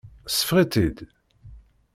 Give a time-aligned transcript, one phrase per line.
[0.29, 0.97] Seffeɣ-itt-id.